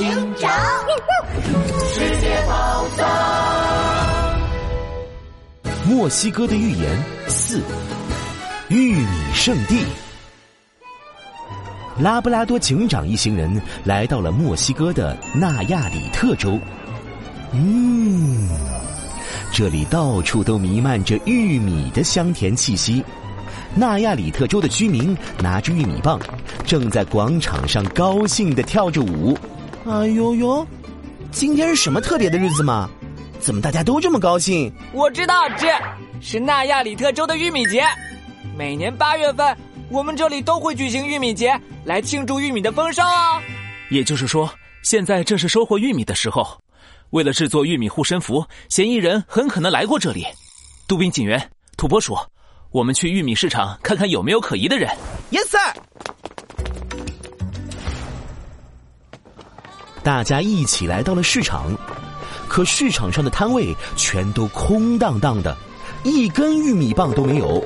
[0.00, 0.08] 警
[0.38, 0.50] 长，
[1.92, 3.06] 世界宝藏。
[5.84, 7.60] 墨西哥的预言四：
[8.70, 9.84] 玉米圣地。
[11.98, 16.58] 拉布拉多警长一行人来到了墨西哥的纳亚里特州。
[17.52, 18.48] 嗯，
[19.52, 23.04] 这里到处都弥漫着玉米的香甜气息。
[23.74, 26.18] 纳亚里特州的居民拿着玉米棒，
[26.64, 29.36] 正在广场上高兴的跳着舞。
[29.86, 30.66] 哎呦呦，
[31.30, 32.88] 今天是什么特别的日子吗？
[33.38, 34.70] 怎么大家都这么高兴？
[34.92, 35.68] 我知道，这
[36.20, 37.82] 是纳亚里特州的玉米节。
[38.58, 39.56] 每年八月份，
[39.88, 43.40] 我们这里都会举行玉米节，来庆祝玉米的丰收哦。
[43.88, 46.60] 也就是说，现在正是收获玉米的时候。
[47.10, 50.26] 为了制作玉米护身符，嫌疑人很可能来过这里。
[50.86, 52.16] 杜宾警员，土拨鼠。
[52.70, 54.88] 我们去玉米市场看看有没有可疑的人。
[55.32, 55.74] Yes sir。
[60.02, 61.76] 大家一起来到了市场，
[62.48, 65.56] 可市场上的摊位全都空荡荡的，
[66.04, 67.62] 一根玉米棒都没有。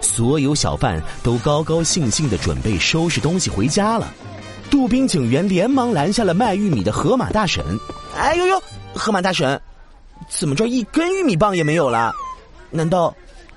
[0.00, 4.12] 所有小贩都高高兴兴的准备收拾东西回家了。
[4.70, 7.64] 杜宾警员连忙拦下了卖玉米的河马大婶。
[8.16, 8.62] 哎呦呦，
[8.94, 9.60] 河马大婶，
[10.28, 12.12] 怎么这一根玉米棒也没有了？
[12.70, 13.14] 难道？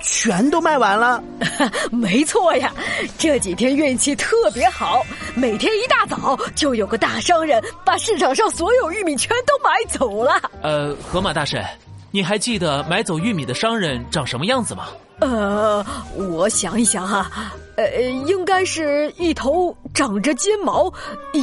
[0.00, 1.22] 全都卖完了，
[1.92, 2.72] 没错呀！
[3.18, 5.02] 这几天运气特别好，
[5.34, 10.32] 每天一大早就有个大商人把市场上所有玉米全都买走了。
[10.62, 11.64] 呃，河马大婶，
[12.10, 14.88] 你还记得买走玉米的商人长什么样子吗？
[15.20, 15.84] 呃，
[16.16, 17.30] 我想一想哈，
[17.76, 20.90] 呃，应该是一头长着金毛、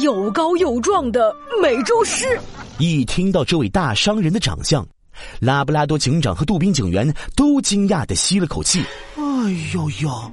[0.00, 2.38] 又高又壮的美洲狮。
[2.78, 4.86] 一听到这位大商人的长相。
[5.40, 8.82] 拉布拉多警长和杜宾警员都惊讶的吸了口气。
[9.16, 9.22] 哎
[9.74, 10.32] 呦呦，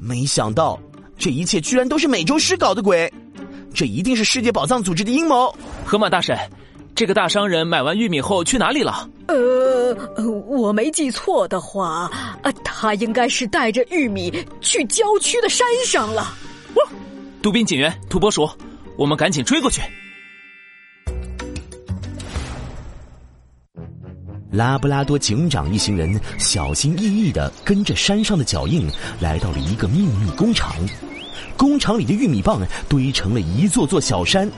[0.00, 0.78] 没想到
[1.16, 3.12] 这一切居然都是美洲狮搞的鬼，
[3.74, 5.54] 这一定是世界宝藏组织的阴谋。
[5.84, 6.36] 河马大婶，
[6.94, 9.08] 这个大商人买完玉米后去哪里了？
[9.26, 9.94] 呃，
[10.46, 12.10] 我没记错的话，
[12.64, 16.34] 他应该是带着玉米去郊区的山上了。
[17.42, 18.48] 杜宾警员，土拨鼠，
[18.96, 19.82] 我们赶紧追过去。
[24.50, 28.88] 拉布拉多警长一行人小心翼翼的跟着山上的脚印，
[29.20, 30.74] 来到了一个秘密工厂。
[31.56, 34.50] 工厂里的玉米棒堆成了一座座小山，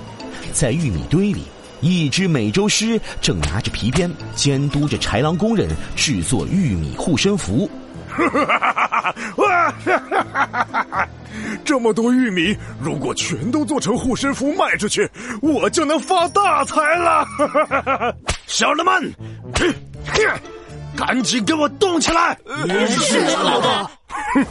[0.52, 1.42] 在玉米堆里，
[1.80, 7.68] 一只美洲狮正拿着皮鞭监督着豺狼工人制作玉米护身符。
[11.64, 15.08] 这么多玉米，如果全都做成护身符卖出去，
[15.40, 17.26] 我就能发大财了！
[18.46, 19.12] 小人们，
[20.96, 22.36] 赶紧给我动起来！
[22.88, 23.90] 是老大。
[24.34, 24.44] 哼，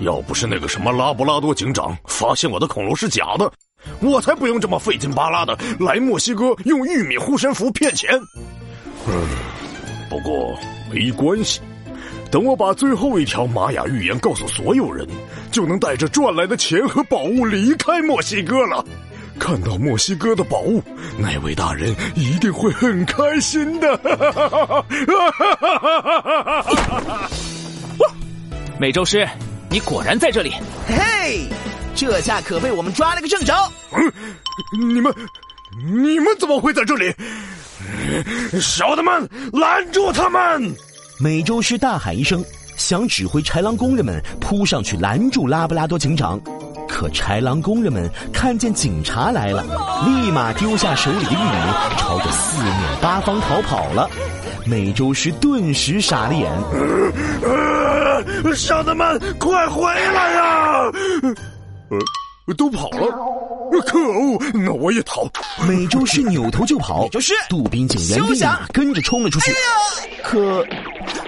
[0.00, 3.52] 要不是那个什么拉布拉多警长发现我的恐龙是假的，
[4.00, 8.10] 我才不用这么费劲巴拉的来墨西哥用玉米护身符骗钱。
[9.06, 9.26] 嗯，
[10.08, 10.58] 不过
[10.90, 11.60] 没关系。
[12.30, 15.06] 等我把最后一条玛雅预言告诉所有人，
[15.50, 18.82] 就能带着赚来的钱和宝物离开墨西哥了。
[19.42, 20.80] 看到墨西哥的宝物，
[21.18, 23.98] 那位大人一定会很开心的。
[28.78, 29.28] 美洲狮，
[29.68, 30.52] 你果然在这里！
[30.86, 31.48] 嘿，
[31.96, 33.52] 这下可被我们抓了个正着。
[33.90, 34.12] 嗯，
[34.80, 35.12] 你们，
[35.92, 37.12] 你们怎么会在这里？
[38.60, 40.72] 小的们，拦住他们！
[41.18, 42.44] 美洲狮大喊一声，
[42.76, 46.40] 想指挥豺狼工人们扑上去拦住拉布拉多警长。
[47.02, 49.64] 可豺狼工人们看见警察来了，
[50.06, 54.08] 立马丢下手里的玉米，朝着四面八方逃跑了。
[54.64, 56.48] 美洲狮顿时傻了眼
[58.54, 60.82] ：“小的们，快回来呀！”
[62.46, 63.06] 呃都跑了，
[63.86, 64.38] 可恶！
[64.54, 65.24] 那我也逃。
[65.66, 69.52] 美洲狮扭头就跑，就是杜宾警员立马跟着冲了出去。
[70.22, 70.64] 可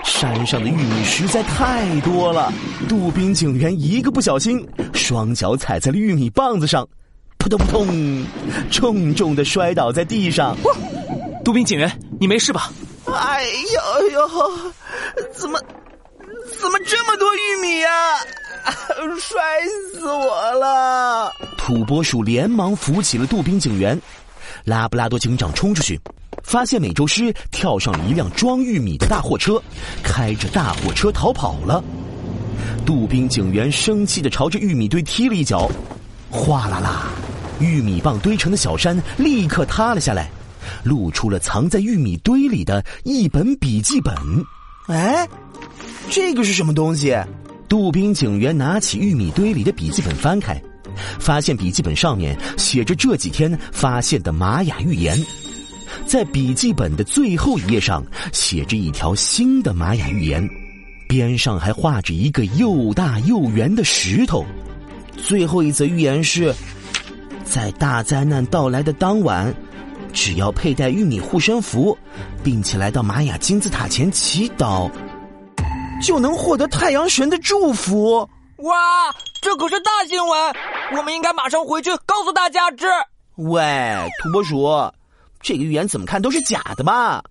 [0.04, 2.52] 山上的玉米实在太多了，
[2.88, 6.86] 杜宾警员一个不小心，双脚踩在了玉米棒子上，
[7.38, 8.26] 扑通扑通，
[8.70, 10.56] 重重的摔倒在地上。
[11.44, 11.90] 杜宾警员，
[12.20, 12.70] 你没事吧？
[13.06, 14.28] 哎呦呦，
[15.32, 15.58] 怎么
[16.60, 17.88] 怎么这么多玉米呀？
[19.20, 19.40] 摔
[19.92, 21.32] 死我了！
[21.58, 24.00] 土拨鼠连忙扶起了杜宾警员，
[24.64, 26.00] 拉布拉多警长冲出去，
[26.42, 29.62] 发现美洲狮跳上了一辆装玉米的大货车，
[30.02, 31.82] 开着大货车逃跑了。
[32.84, 35.70] 杜宾警员生气的朝着玉米堆踢了一脚，
[36.30, 37.10] 哗啦啦，
[37.60, 40.30] 玉米棒堆成的小山立刻塌了下来，
[40.82, 44.14] 露出了藏在玉米堆里的一本笔记本。
[44.88, 45.26] 哎，
[46.10, 47.16] 这个是什么东西？
[47.66, 50.62] 杜宾警员拿起玉米堆里的笔记本，翻开，
[51.18, 55.18] 发现笔记本上面写着这几天发现的玛雅预言。
[56.06, 60.48] 在笔记本的最后一页上写着一条新的玛雅预言，
[61.08, 64.44] 边上还画着一个又大又圆的石头。
[65.16, 66.54] 最后一则预言是，
[67.44, 69.54] 在大灾难到来的当晚，
[70.12, 71.96] 只要佩戴玉米护身符，
[72.42, 74.90] 并且来到玛雅金字塔前祈祷，
[76.02, 78.28] 就能获得太阳神的祝福。
[78.58, 78.74] 哇，
[79.40, 80.54] 这可是大新闻！
[80.96, 82.86] 我们应该马上回去告诉大家知。
[83.36, 83.62] 喂，
[84.22, 84.64] 土拨鼠。
[85.44, 87.22] 这个预言怎么看都是假的嘛！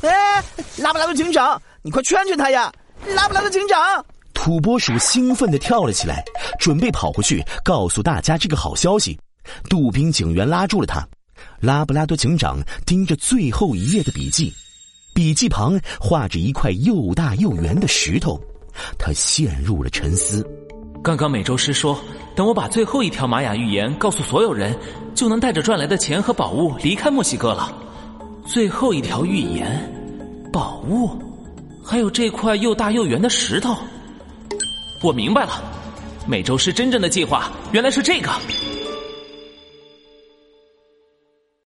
[0.00, 0.42] 哎，
[0.78, 2.72] 拉布拉多警长，你快劝劝他呀！
[3.14, 6.24] 拉布拉多警长，土拨鼠兴奋的跳了起来，
[6.58, 9.18] 准备跑回去告诉大家这个好消息。
[9.68, 11.06] 杜宾警员拉住了他。
[11.60, 14.52] 拉布拉多警长盯着最后一页的笔记，
[15.14, 18.40] 笔记旁画着一块又大又圆的石头，
[18.98, 20.44] 他陷入了沉思。
[21.04, 21.98] 刚刚美洲狮说，
[22.38, 24.72] 等我把最后一条玛雅预言告诉所有人，
[25.12, 27.72] 就能带着赚来的钱和宝物离开墨西哥了。
[28.46, 29.92] 最后一条预言，
[30.52, 31.10] 宝物，
[31.82, 33.76] 还有这块又大又圆的石头。
[35.02, 35.60] 我明白了，
[36.28, 38.30] 美洲狮真正的计划原来是这个。